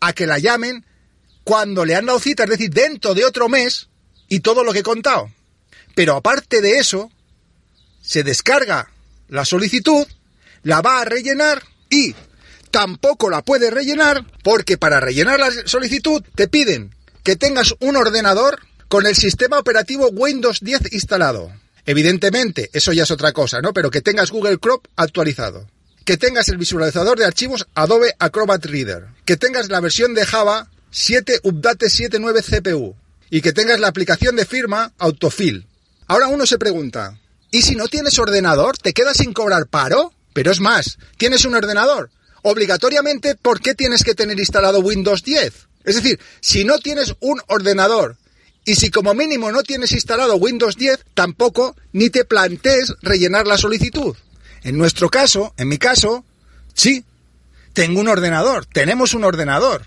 a 0.00 0.12
que 0.12 0.26
la 0.26 0.38
llamen 0.38 0.84
cuando 1.44 1.84
le 1.84 1.94
han 1.94 2.06
dado 2.06 2.18
cita, 2.18 2.44
es 2.44 2.50
decir, 2.50 2.70
dentro 2.70 3.14
de 3.14 3.24
otro 3.24 3.48
mes 3.48 3.88
y 4.28 4.40
todo 4.40 4.64
lo 4.64 4.72
que 4.72 4.80
he 4.80 4.82
contado. 4.82 5.30
Pero 5.94 6.16
aparte 6.16 6.60
de 6.60 6.78
eso, 6.78 7.10
se 8.02 8.24
descarga 8.24 8.90
la 9.28 9.44
solicitud, 9.44 10.06
la 10.64 10.80
va 10.80 11.00
a 11.00 11.04
rellenar 11.04 11.62
y 11.88 12.14
tampoco 12.70 13.30
la 13.30 13.42
puede 13.42 13.70
rellenar 13.70 14.24
porque 14.42 14.78
para 14.78 15.00
rellenar 15.00 15.40
la 15.40 15.50
solicitud 15.66 16.22
te 16.34 16.48
piden 16.48 16.94
que 17.22 17.36
tengas 17.36 17.74
un 17.80 17.96
ordenador 17.96 18.60
con 18.88 19.06
el 19.06 19.16
sistema 19.16 19.58
operativo 19.58 20.08
Windows 20.08 20.60
10 20.60 20.92
instalado. 20.92 21.52
Evidentemente, 21.84 22.70
eso 22.72 22.92
ya 22.92 23.04
es 23.04 23.10
otra 23.10 23.32
cosa, 23.32 23.60
¿no? 23.60 23.72
Pero 23.72 23.90
que 23.90 24.00
tengas 24.00 24.30
Google 24.30 24.58
Chrome 24.58 24.82
actualizado. 24.96 25.68
Que 26.04 26.16
tengas 26.16 26.48
el 26.48 26.56
visualizador 26.56 27.18
de 27.18 27.24
archivos 27.24 27.66
Adobe 27.74 28.14
Acrobat 28.18 28.64
Reader. 28.64 29.06
Que 29.24 29.36
tengas 29.36 29.68
la 29.68 29.80
versión 29.80 30.14
de 30.14 30.24
Java 30.24 30.68
7 30.90 31.40
Update 31.42 31.90
79 31.90 32.42
CPU. 32.42 32.94
Y 33.30 33.40
que 33.40 33.52
tengas 33.52 33.80
la 33.80 33.88
aplicación 33.88 34.36
de 34.36 34.46
firma 34.46 34.92
Autofill. 34.98 35.66
Ahora 36.06 36.28
uno 36.28 36.46
se 36.46 36.58
pregunta, 36.58 37.18
¿y 37.50 37.62
si 37.62 37.74
no 37.74 37.88
tienes 37.88 38.18
ordenador? 38.20 38.78
¿Te 38.78 38.92
quedas 38.92 39.16
sin 39.16 39.32
cobrar 39.32 39.66
paro? 39.66 40.12
Pero 40.32 40.52
es 40.52 40.60
más, 40.60 40.98
tienes 41.16 41.44
un 41.44 41.54
ordenador, 41.54 42.10
obligatoriamente, 42.48 43.34
¿por 43.34 43.60
qué 43.60 43.74
tienes 43.74 44.04
que 44.04 44.14
tener 44.14 44.38
instalado 44.38 44.78
Windows 44.78 45.24
10? 45.24 45.52
Es 45.84 45.96
decir, 45.96 46.20
si 46.40 46.64
no 46.64 46.78
tienes 46.78 47.16
un 47.18 47.40
ordenador 47.48 48.16
y 48.64 48.76
si 48.76 48.90
como 48.90 49.14
mínimo 49.14 49.50
no 49.50 49.64
tienes 49.64 49.90
instalado 49.90 50.36
Windows 50.36 50.76
10, 50.76 51.06
tampoco 51.14 51.74
ni 51.92 52.08
te 52.08 52.24
plantees 52.24 52.94
rellenar 53.02 53.48
la 53.48 53.58
solicitud. 53.58 54.16
En 54.62 54.78
nuestro 54.78 55.08
caso, 55.10 55.54
en 55.56 55.66
mi 55.66 55.78
caso, 55.78 56.24
sí, 56.72 57.04
tengo 57.72 58.00
un 58.00 58.06
ordenador, 58.06 58.64
tenemos 58.66 59.14
un 59.14 59.24
ordenador, 59.24 59.82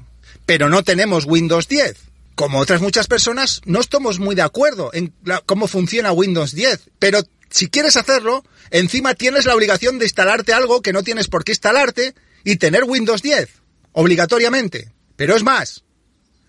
pero 0.45 0.67
no 0.67 0.83
tenemos 0.83 1.23
Windows 1.25 1.69
10. 1.69 1.95
Como 2.35 2.59
otras 2.59 2.81
muchas 2.81 3.07
personas, 3.07 3.61
no 3.63 3.79
estamos 3.79 4.19
muy 4.19 4.35
de 4.35 4.41
acuerdo 4.41 4.91
en 4.93 5.13
cómo 5.45 5.67
funciona 5.67 6.11
Windows 6.11 6.53
10, 6.53 6.89
pero 6.99 7.21
si 7.49 7.69
quieres 7.69 7.95
hacerlo, 7.95 8.43
encima 8.69 9.13
tienes 9.13 9.45
la 9.45 9.55
obligación 9.55 9.97
de 9.97 10.05
instalarte 10.05 10.51
algo 10.51 10.81
que 10.81 10.91
no 10.91 11.03
tienes 11.03 11.29
por 11.29 11.45
qué 11.45 11.53
instalarte 11.53 12.15
y 12.43 12.57
tener 12.57 12.83
Windows 12.85 13.21
10, 13.21 13.49
obligatoriamente. 13.93 14.91
Pero 15.15 15.35
es 15.35 15.43
más, 15.43 15.83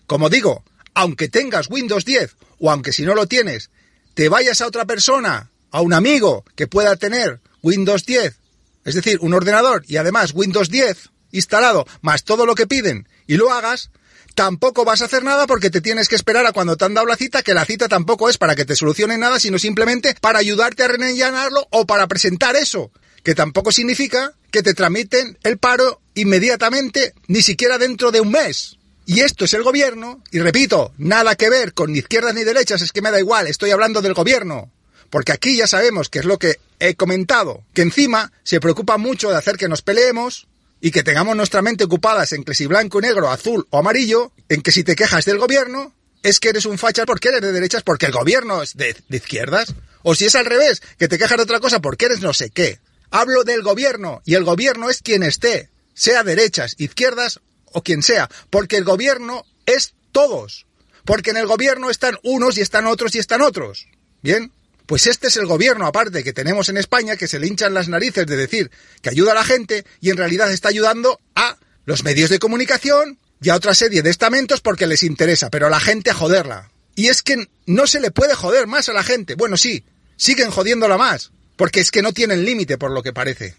como 0.06 0.28
digo, 0.28 0.64
aunque 0.94 1.28
tengas 1.28 1.70
Windows 1.70 2.04
10 2.04 2.36
o 2.58 2.70
aunque 2.70 2.92
si 2.92 3.02
no 3.02 3.14
lo 3.14 3.26
tienes, 3.26 3.70
te 4.14 4.28
vayas 4.28 4.60
a 4.60 4.66
otra 4.66 4.84
persona, 4.84 5.50
a 5.70 5.80
un 5.80 5.92
amigo 5.92 6.44
que 6.56 6.66
pueda 6.66 6.96
tener 6.96 7.40
Windows 7.62 8.06
10, 8.06 8.38
es 8.84 8.94
decir, 8.94 9.18
un 9.20 9.34
ordenador 9.34 9.84
y 9.86 9.96
además 9.96 10.32
Windows 10.34 10.70
10 10.70 11.10
instalado, 11.32 11.86
más 12.00 12.24
todo 12.24 12.46
lo 12.46 12.54
que 12.54 12.66
piden, 12.66 13.08
y 13.26 13.36
lo 13.36 13.52
hagas, 13.52 13.90
tampoco 14.34 14.84
vas 14.84 15.02
a 15.02 15.04
hacer 15.04 15.22
nada 15.22 15.46
porque 15.46 15.70
te 15.70 15.80
tienes 15.80 16.08
que 16.08 16.16
esperar 16.16 16.46
a 16.46 16.52
cuando 16.52 16.76
te 16.76 16.84
han 16.84 16.94
dado 16.94 17.06
la 17.06 17.16
cita, 17.16 17.42
que 17.42 17.54
la 17.54 17.64
cita 17.64 17.88
tampoco 17.88 18.28
es 18.28 18.38
para 18.38 18.56
que 18.56 18.64
te 18.64 18.76
solucione 18.76 19.18
nada, 19.18 19.38
sino 19.38 19.58
simplemente 19.58 20.14
para 20.20 20.38
ayudarte 20.38 20.82
a 20.82 20.88
rellenarlo 20.88 21.66
o 21.70 21.86
para 21.86 22.08
presentar 22.08 22.56
eso, 22.56 22.90
que 23.22 23.34
tampoco 23.34 23.72
significa 23.72 24.34
que 24.50 24.62
te 24.62 24.74
tramiten 24.74 25.38
el 25.42 25.58
paro 25.58 26.00
inmediatamente, 26.14 27.14
ni 27.28 27.42
siquiera 27.42 27.78
dentro 27.78 28.10
de 28.10 28.20
un 28.20 28.30
mes. 28.30 28.78
Y 29.06 29.20
esto 29.20 29.44
es 29.44 29.54
el 29.54 29.62
gobierno, 29.62 30.22
y 30.30 30.38
repito, 30.38 30.92
nada 30.98 31.34
que 31.34 31.50
ver 31.50 31.72
con 31.72 31.92
ni 31.92 31.98
izquierdas 31.98 32.34
ni 32.34 32.44
derechas, 32.44 32.82
es 32.82 32.92
que 32.92 33.02
me 33.02 33.10
da 33.10 33.18
igual, 33.18 33.46
estoy 33.46 33.70
hablando 33.70 34.02
del 34.02 34.14
gobierno. 34.14 34.70
Porque 35.10 35.32
aquí 35.32 35.56
ya 35.56 35.66
sabemos 35.66 36.08
que 36.08 36.20
es 36.20 36.24
lo 36.24 36.38
que 36.38 36.60
he 36.78 36.94
comentado, 36.94 37.64
que 37.74 37.82
encima 37.82 38.32
se 38.44 38.60
preocupa 38.60 38.98
mucho 38.98 39.30
de 39.30 39.36
hacer 39.36 39.56
que 39.56 39.68
nos 39.68 39.82
peleemos 39.82 40.46
y 40.80 40.92
que 40.92 41.02
tengamos 41.02 41.36
nuestra 41.36 41.62
mente 41.62 41.84
ocupadas 41.84 42.32
en 42.32 42.44
que 42.44 42.54
si 42.54 42.66
blanco, 42.66 43.00
negro, 43.00 43.30
azul 43.30 43.66
o 43.70 43.78
amarillo, 43.78 44.32
en 44.48 44.62
que 44.62 44.72
si 44.72 44.84
te 44.84 44.94
quejas 44.94 45.24
del 45.24 45.38
gobierno, 45.38 45.92
es 46.22 46.38
que 46.38 46.50
eres 46.50 46.66
un 46.66 46.78
facha 46.78 47.06
porque 47.06 47.28
eres 47.28 47.40
de 47.40 47.52
derechas 47.52 47.82
porque 47.82 48.06
el 48.06 48.12
gobierno 48.12 48.62
es 48.62 48.76
de, 48.76 48.96
de 49.08 49.16
izquierdas. 49.16 49.74
O 50.02 50.14
si 50.14 50.26
es 50.26 50.34
al 50.34 50.46
revés, 50.46 50.80
que 50.98 51.08
te 51.08 51.18
quejas 51.18 51.36
de 51.36 51.42
otra 51.42 51.60
cosa 51.60 51.80
porque 51.80 52.06
eres 52.06 52.20
no 52.20 52.32
sé 52.32 52.50
qué. 52.50 52.78
Hablo 53.10 53.44
del 53.44 53.62
gobierno 53.62 54.22
y 54.24 54.34
el 54.34 54.44
gobierno 54.44 54.88
es 54.90 55.02
quien 55.02 55.22
esté, 55.22 55.70
sea 55.94 56.22
derechas, 56.22 56.74
izquierdas 56.78 57.40
o 57.72 57.82
quien 57.82 58.02
sea, 58.02 58.28
porque 58.50 58.76
el 58.76 58.84
gobierno 58.84 59.44
es 59.66 59.94
todos. 60.12 60.66
Porque 61.04 61.30
en 61.30 61.36
el 61.36 61.46
gobierno 61.46 61.90
están 61.90 62.18
unos 62.22 62.58
y 62.58 62.60
están 62.60 62.86
otros 62.86 63.14
y 63.14 63.18
están 63.18 63.42
otros. 63.42 63.88
¿Bien? 64.22 64.52
Pues 64.86 65.06
este 65.06 65.28
es 65.28 65.36
el 65.36 65.46
gobierno 65.46 65.86
aparte 65.86 66.24
que 66.24 66.32
tenemos 66.32 66.68
en 66.68 66.76
España 66.76 67.16
que 67.16 67.28
se 67.28 67.38
le 67.38 67.46
hinchan 67.46 67.74
las 67.74 67.88
narices 67.88 68.26
de 68.26 68.36
decir 68.36 68.70
que 69.02 69.10
ayuda 69.10 69.32
a 69.32 69.36
la 69.36 69.44
gente 69.44 69.84
y 70.00 70.10
en 70.10 70.16
realidad 70.16 70.50
está 70.52 70.68
ayudando 70.68 71.20
a 71.34 71.56
los 71.84 72.04
medios 72.04 72.28
de 72.28 72.38
comunicación 72.38 73.18
y 73.40 73.48
a 73.48 73.54
otra 73.54 73.74
serie 73.74 74.02
de 74.02 74.10
estamentos 74.10 74.60
porque 74.60 74.86
les 74.86 75.02
interesa, 75.02 75.48
pero 75.50 75.68
a 75.68 75.70
la 75.70 75.80
gente 75.80 76.10
a 76.10 76.14
joderla. 76.14 76.72
Y 76.96 77.08
es 77.08 77.22
que 77.22 77.48
no 77.66 77.86
se 77.86 78.00
le 78.00 78.10
puede 78.10 78.34
joder 78.34 78.66
más 78.66 78.88
a 78.88 78.92
la 78.92 79.04
gente. 79.04 79.36
Bueno, 79.36 79.56
sí, 79.56 79.84
siguen 80.16 80.50
jodiéndola 80.50 80.98
más, 80.98 81.30
porque 81.60 81.80
es 81.80 81.90
que 81.90 82.00
no 82.00 82.14
tienen 82.14 82.46
límite 82.46 82.78
por 82.78 82.90
lo 82.90 83.02
que 83.02 83.12
parece. 83.12 83.54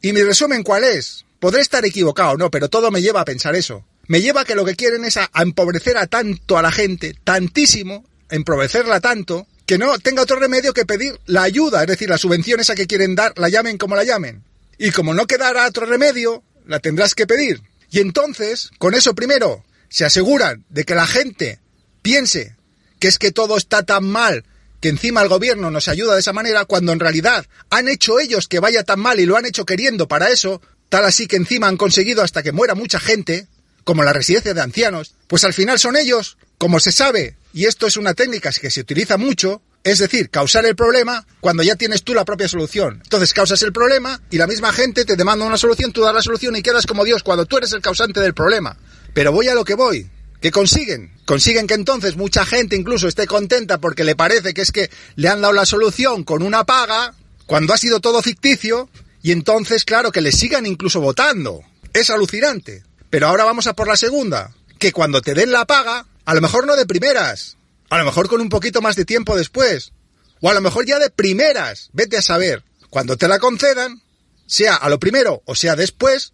Y 0.00 0.12
mi 0.12 0.22
resumen 0.22 0.62
cuál 0.62 0.84
es? 0.84 1.24
Podré 1.40 1.60
estar 1.60 1.84
equivocado, 1.84 2.36
no, 2.36 2.48
pero 2.48 2.68
todo 2.68 2.92
me 2.92 3.02
lleva 3.02 3.22
a 3.22 3.24
pensar 3.24 3.56
eso. 3.56 3.84
Me 4.06 4.20
lleva 4.20 4.42
a 4.42 4.44
que 4.44 4.54
lo 4.54 4.64
que 4.64 4.76
quieren 4.76 5.04
es 5.04 5.16
a, 5.16 5.28
empobrecer 5.34 5.96
a 5.96 6.06
tanto 6.06 6.58
a 6.58 6.62
la 6.62 6.70
gente, 6.70 7.16
tantísimo, 7.24 8.04
empobrecerla 8.28 9.00
tanto, 9.00 9.48
que 9.66 9.78
no 9.78 9.98
tenga 9.98 10.22
otro 10.22 10.38
remedio 10.38 10.72
que 10.72 10.86
pedir 10.86 11.18
la 11.26 11.42
ayuda, 11.42 11.80
es 11.80 11.88
decir, 11.88 12.08
la 12.08 12.18
subvención 12.18 12.60
esa 12.60 12.76
que 12.76 12.86
quieren 12.86 13.16
dar, 13.16 13.36
la 13.36 13.48
llamen 13.48 13.78
como 13.78 13.96
la 13.96 14.04
llamen. 14.04 14.44
Y 14.78 14.92
como 14.92 15.12
no 15.12 15.26
quedará 15.26 15.66
otro 15.66 15.86
remedio, 15.86 16.44
la 16.68 16.78
tendrás 16.78 17.16
que 17.16 17.26
pedir. 17.26 17.62
Y 17.90 17.98
entonces, 17.98 18.70
con 18.78 18.94
eso 18.94 19.16
primero, 19.16 19.64
se 19.88 20.04
aseguran 20.04 20.64
de 20.68 20.84
que 20.84 20.94
la 20.94 21.08
gente 21.08 21.58
piense 22.00 22.54
que 23.00 23.08
es 23.08 23.18
que 23.18 23.32
todo 23.32 23.56
está 23.56 23.82
tan 23.82 24.04
mal 24.04 24.44
que 24.80 24.88
encima 24.88 25.22
el 25.22 25.28
gobierno 25.28 25.70
nos 25.70 25.88
ayuda 25.88 26.14
de 26.14 26.20
esa 26.20 26.32
manera, 26.32 26.64
cuando 26.64 26.92
en 26.92 27.00
realidad 27.00 27.46
han 27.70 27.88
hecho 27.88 28.18
ellos 28.18 28.48
que 28.48 28.60
vaya 28.60 28.82
tan 28.82 29.00
mal 29.00 29.20
y 29.20 29.26
lo 29.26 29.36
han 29.36 29.46
hecho 29.46 29.66
queriendo 29.66 30.08
para 30.08 30.30
eso, 30.30 30.60
tal 30.88 31.04
así 31.04 31.26
que 31.26 31.36
encima 31.36 31.68
han 31.68 31.76
conseguido 31.76 32.22
hasta 32.22 32.42
que 32.42 32.52
muera 32.52 32.74
mucha 32.74 32.98
gente, 32.98 33.46
como 33.84 34.02
la 34.02 34.12
residencia 34.12 34.54
de 34.54 34.60
ancianos, 34.60 35.14
pues 35.26 35.44
al 35.44 35.54
final 35.54 35.78
son 35.78 35.96
ellos, 35.96 36.38
como 36.58 36.80
se 36.80 36.92
sabe, 36.92 37.36
y 37.52 37.66
esto 37.66 37.86
es 37.86 37.96
una 37.96 38.14
técnica 38.14 38.50
que 38.52 38.70
se 38.70 38.80
utiliza 38.80 39.16
mucho, 39.16 39.62
es 39.82 39.98
decir, 39.98 40.30
causar 40.30 40.66
el 40.66 40.76
problema 40.76 41.26
cuando 41.40 41.62
ya 41.62 41.74
tienes 41.74 42.02
tú 42.02 42.14
la 42.14 42.24
propia 42.24 42.48
solución. 42.48 43.00
Entonces 43.02 43.32
causas 43.32 43.62
el 43.62 43.72
problema 43.72 44.20
y 44.30 44.36
la 44.36 44.46
misma 44.46 44.72
gente 44.72 45.04
te 45.04 45.16
demanda 45.16 45.46
una 45.46 45.56
solución, 45.56 45.92
tú 45.92 46.02
das 46.02 46.14
la 46.14 46.22
solución 46.22 46.54
y 46.56 46.62
quedas 46.62 46.86
como 46.86 47.04
Dios 47.04 47.22
cuando 47.22 47.46
tú 47.46 47.56
eres 47.56 47.72
el 47.72 47.80
causante 47.80 48.20
del 48.20 48.34
problema. 48.34 48.76
Pero 49.14 49.32
voy 49.32 49.48
a 49.48 49.54
lo 49.54 49.64
que 49.64 49.74
voy. 49.74 50.08
¿Qué 50.40 50.50
consiguen? 50.50 51.12
Consiguen 51.26 51.66
que 51.66 51.74
entonces 51.74 52.16
mucha 52.16 52.46
gente 52.46 52.76
incluso 52.76 53.08
esté 53.08 53.26
contenta 53.26 53.78
porque 53.78 54.04
le 54.04 54.16
parece 54.16 54.54
que 54.54 54.62
es 54.62 54.72
que 54.72 54.90
le 55.16 55.28
han 55.28 55.42
dado 55.42 55.52
la 55.52 55.66
solución 55.66 56.24
con 56.24 56.42
una 56.42 56.64
paga 56.64 57.14
cuando 57.46 57.74
ha 57.74 57.78
sido 57.78 58.00
todo 58.00 58.22
ficticio 58.22 58.88
y 59.22 59.32
entonces 59.32 59.84
claro 59.84 60.12
que 60.12 60.22
le 60.22 60.32
sigan 60.32 60.64
incluso 60.64 61.00
votando. 61.00 61.60
Es 61.92 62.08
alucinante. 62.08 62.84
Pero 63.10 63.26
ahora 63.26 63.44
vamos 63.44 63.66
a 63.66 63.74
por 63.74 63.88
la 63.88 63.96
segunda, 63.96 64.54
que 64.78 64.92
cuando 64.92 65.20
te 65.20 65.34
den 65.34 65.50
la 65.50 65.66
paga, 65.66 66.06
a 66.24 66.34
lo 66.34 66.40
mejor 66.40 66.66
no 66.66 66.76
de 66.76 66.86
primeras, 66.86 67.56
a 67.90 67.98
lo 67.98 68.04
mejor 68.04 68.28
con 68.28 68.40
un 68.40 68.48
poquito 68.48 68.80
más 68.80 68.94
de 68.94 69.04
tiempo 69.04 69.36
después, 69.36 69.92
o 70.40 70.48
a 70.48 70.54
lo 70.54 70.60
mejor 70.60 70.86
ya 70.86 71.00
de 71.00 71.10
primeras, 71.10 71.90
vete 71.92 72.16
a 72.16 72.22
saber, 72.22 72.62
cuando 72.88 73.16
te 73.16 73.26
la 73.26 73.40
concedan, 73.40 74.00
sea 74.46 74.76
a 74.76 74.88
lo 74.88 75.00
primero 75.00 75.42
o 75.44 75.54
sea 75.54 75.74
después, 75.74 76.32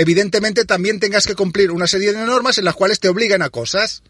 evidentemente 0.00 0.64
también 0.64 0.98
tengas 0.98 1.26
que 1.26 1.34
cumplir 1.34 1.70
una 1.70 1.86
serie 1.86 2.14
de 2.14 2.24
normas 2.24 2.56
en 2.56 2.64
las 2.64 2.74
cuales 2.74 3.00
te 3.00 3.10
obligan 3.10 3.42
a 3.42 3.50
cosas. 3.50 4.02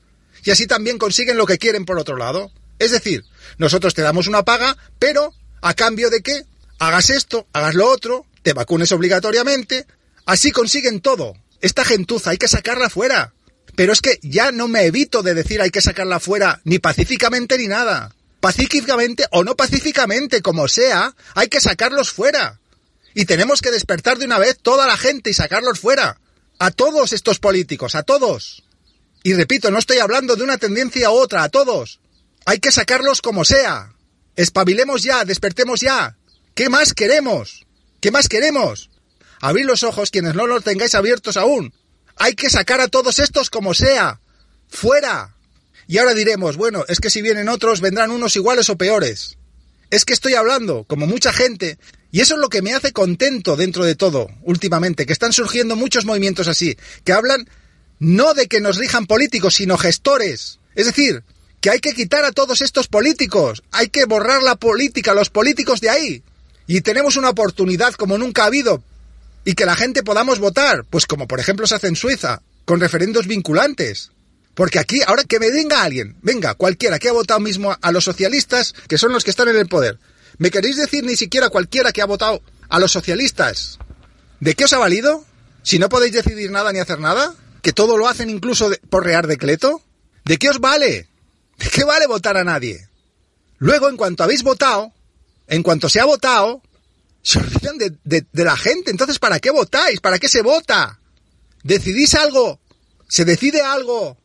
Y 0.45 0.53
así 0.53 0.69
también 0.69 0.99
consiguen 0.99 1.37
lo 1.37 1.47
que 1.47 1.59
quieren 1.59 1.85
por 1.85 1.99
otro 1.99 2.17
lado. 2.17 2.53
Es 2.79 2.93
decir, 2.93 3.25
nosotros 3.59 3.93
te 3.93 4.03
damos 4.03 4.29
una 4.29 4.45
paga, 4.45 4.77
pero 5.01 5.35
a 5.61 5.75
cambio 5.75 6.09
de 6.09 6.23
que 6.23 6.45
hagas 6.79 7.11
esto, 7.11 7.49
hagas 7.53 7.75
lo 7.75 7.91
otro, 7.91 8.25
te 8.45 8.53
vacunes 8.53 8.93
obligatoriamente. 8.93 9.85
Así 10.27 10.53
consiguen 10.53 11.01
todo. 11.01 11.35
Esta 11.61 11.85
gentuza 11.85 12.31
hay 12.31 12.39
que 12.39 12.47
sacarla 12.47 12.89
fuera. 12.89 13.35
Pero 13.75 13.93
es 13.93 14.01
que 14.01 14.21
ya 14.23 14.53
no 14.53 14.69
me 14.69 14.85
evito 14.85 15.25
de 15.25 15.35
decir 15.35 15.61
hay 15.61 15.71
que 15.71 15.83
sacarla 15.83 16.21
fuera 16.21 16.61
ni 16.63 16.79
pacíficamente 16.79 17.59
ni 17.59 17.67
nada. 17.67 18.15
Pacíficamente 18.39 19.25
o 19.33 19.43
no 19.43 19.57
pacíficamente, 19.57 20.41
como 20.41 20.69
sea, 20.69 21.17
hay 21.35 21.49
que 21.49 21.61
sacarlos 21.61 22.13
fuera. 22.13 22.60
Y 23.15 23.25
tenemos 23.25 23.61
que 23.61 23.71
despertar 23.71 24.19
de 24.19 24.27
una 24.27 24.39
vez 24.39 24.59
toda 24.61 24.87
la 24.87 24.97
gente 24.97 25.31
y 25.31 25.35
sacarlos 25.35 25.81
fuera. 25.81 26.21
A 26.59 26.71
todos 26.71 27.13
estos 27.13 27.39
políticos, 27.39 27.95
a 27.95 28.03
todos. 28.03 28.63
Y 29.23 29.35
repito, 29.35 29.71
no 29.71 29.79
estoy 29.79 29.99
hablando 29.99 30.37
de 30.37 30.45
una 30.45 30.59
tendencia 30.59 31.11
u 31.11 31.15
otra, 31.15 31.43
a 31.43 31.49
todos. 31.49 32.01
Hay 32.47 32.59
que 32.59 32.73
sacarlos 32.73 33.23
como 33.23 33.45
sea. 33.45 33.95
Espabilemos 34.37 35.03
ya, 35.03 35.25
despertemos 35.25 35.81
ya. 35.81 36.17
¿Qué 36.55 36.69
más 36.69 36.95
queremos? 36.95 37.67
¿Qué 38.01 38.11
más 38.11 38.29
queremos? 38.29 38.91
Abrid 39.41 39.65
los 39.65 39.83
ojos 39.83 40.11
quienes 40.11 40.35
no 40.35 40.47
los 40.47 40.65
tengáis 40.65 40.95
abiertos 40.95 41.37
aún. 41.37 41.75
Hay 42.17 42.35
que 42.35 42.51
sacar 42.51 42.81
a 42.81 42.89
todos 42.89 43.19
estos 43.19 43.51
como 43.51 43.75
sea. 43.75 44.21
Fuera. 44.69 45.37
Y 45.87 45.99
ahora 45.99 46.15
diremos, 46.15 46.57
bueno, 46.57 46.85
es 46.89 47.01
que 47.01 47.11
si 47.11 47.23
vienen 47.23 47.49
otros 47.49 47.81
vendrán 47.81 48.11
unos 48.11 48.37
iguales 48.37 48.69
o 48.71 48.77
peores. 48.77 49.39
Es 49.91 50.05
que 50.05 50.13
estoy 50.13 50.35
hablando, 50.35 50.85
como 50.85 51.07
mucha 51.07 51.33
gente, 51.33 51.79
y 52.13 52.21
eso 52.21 52.35
es 52.35 52.41
lo 52.41 52.49
que 52.49 52.63
me 52.63 52.75
hace 52.75 52.93
contento 52.93 53.57
dentro 53.57 53.85
de 53.85 53.97
todo, 53.97 54.29
últimamente, 54.43 55.05
que 55.05 55.13
están 55.13 55.33
surgiendo 55.33 55.77
muchos 55.77 56.05
movimientos 56.05 56.49
así, 56.49 56.77
que 57.05 57.13
hablan 57.13 57.49
no 57.99 58.35
de 58.35 58.47
que 58.47 58.61
nos 58.61 58.77
rijan 58.77 59.07
políticos, 59.07 59.57
sino 59.57 59.77
gestores. 59.77 60.61
Es 60.75 60.87
decir, 60.87 61.25
que 61.61 61.71
hay 61.71 61.81
que 61.81 61.93
quitar 61.93 62.25
a 62.25 62.33
todos 62.33 62.63
estos 62.63 62.87
políticos, 62.87 63.63
hay 63.73 63.89
que 63.89 64.07
borrar 64.07 64.43
la 64.43 64.57
política, 64.57 65.13
los 65.13 65.29
políticos 65.29 65.81
de 65.81 65.91
ahí. 65.91 66.23
Y 66.67 66.81
tenemos 66.83 67.17
una 67.17 67.31
oportunidad 67.31 67.93
como 67.95 68.17
nunca 68.17 68.45
ha 68.45 68.47
habido, 68.47 68.83
y 69.45 69.55
que 69.55 69.67
la 69.67 69.77
gente 69.77 70.03
podamos 70.03 70.39
votar, 70.39 70.85
pues 70.89 71.07
como 71.07 71.27
por 71.27 71.41
ejemplo 71.41 71.67
se 71.67 71.75
hace 71.75 71.89
en 71.89 71.97
Suiza, 71.97 72.43
con 72.65 72.81
referendos 72.81 73.27
vinculantes. 73.27 74.13
Porque 74.55 74.79
aquí, 74.79 75.01
ahora 75.07 75.25
que 75.25 75.39
me 75.39 75.51
venga 75.51 75.83
alguien, 75.83 76.17
venga, 76.23 76.55
cualquiera 76.55 76.99
que 76.99 77.09
ha 77.09 77.13
votado 77.13 77.41
mismo 77.41 77.77
a 77.81 77.93
los 77.93 78.05
socialistas, 78.05 78.75
que 78.89 78.99
son 78.99 79.13
los 79.13 79.25
que 79.25 79.31
están 79.31 79.49
en 79.49 79.57
el 79.57 79.69
poder, 79.69 79.99
¿Me 80.41 80.51
queréis 80.51 80.79
decir 80.79 81.05
ni 81.05 81.17
siquiera 81.17 81.51
cualquiera 81.51 81.93
que 81.93 82.01
ha 82.01 82.07
votado 82.07 82.43
a 82.71 82.79
los 82.79 82.91
socialistas? 82.91 83.79
¿De 84.41 84.55
qué 84.55 84.65
os 84.65 84.73
ha 84.73 84.79
valido? 84.79 85.23
Si 85.63 85.79
no 85.79 85.91
podéis 85.91 86.15
decidir 86.15 86.51
nada 86.51 86.73
ni 86.73 86.79
hacer 86.79 86.99
nada, 86.99 87.35
que 87.61 87.75
todo 87.75 87.99
lo 87.99 88.09
hacen 88.09 88.31
incluso 88.31 88.71
por 88.89 89.05
rear 89.05 89.27
decreto. 89.27 89.83
¿De 90.25 90.39
qué 90.39 90.49
os 90.49 90.59
vale? 90.59 91.11
¿De 91.59 91.69
qué 91.69 91.85
vale 91.85 92.07
votar 92.07 92.39
a 92.39 92.45
nadie? 92.45 92.89
Luego, 93.59 93.91
en 93.91 93.99
cuanto 93.99 94.25
habéis 94.25 94.43
votado, 94.43 94.95
en 95.47 95.63
cuanto 95.63 95.91
se 95.91 96.01
ha 96.01 96.07
votado, 96.07 96.63
se 97.21 97.39
olvidan 97.39 97.77
de, 97.77 97.99
de 98.03 98.45
la 98.45 98.57
gente. 98.57 98.91
Entonces, 98.91 99.19
¿para 99.19 99.41
qué 99.41 99.51
votáis? 99.51 100.01
¿Para 100.01 100.19
qué 100.19 100.31
se 100.31 100.41
vota? 100.41 101.01
¿Decidís 101.63 102.15
algo? 102.15 102.61
¿Se 103.09 103.27
decide 103.27 103.61
algo 103.61 104.17